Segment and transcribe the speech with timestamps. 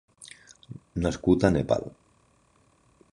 [1.05, 1.87] Nascut a Nepal.